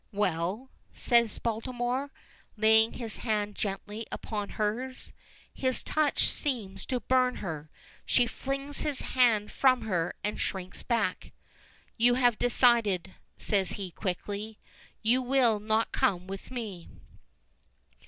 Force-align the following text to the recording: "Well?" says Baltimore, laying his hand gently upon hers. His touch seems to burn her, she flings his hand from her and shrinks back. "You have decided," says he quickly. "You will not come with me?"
"Well?" 0.13 0.71
says 0.95 1.37
Baltimore, 1.37 2.09
laying 2.57 2.93
his 2.93 3.17
hand 3.17 3.53
gently 3.53 4.07
upon 4.11 4.49
hers. 4.49 5.13
His 5.53 5.83
touch 5.83 6.27
seems 6.27 6.87
to 6.87 7.01
burn 7.01 7.35
her, 7.35 7.69
she 8.03 8.25
flings 8.25 8.79
his 8.79 9.01
hand 9.01 9.51
from 9.51 9.81
her 9.83 10.15
and 10.23 10.39
shrinks 10.39 10.81
back. 10.81 11.33
"You 11.97 12.15
have 12.15 12.39
decided," 12.39 13.13
says 13.37 13.73
he 13.73 13.91
quickly. 13.91 14.57
"You 15.03 15.21
will 15.21 15.59
not 15.59 15.91
come 15.91 16.25
with 16.25 16.49
me?" 16.49 16.89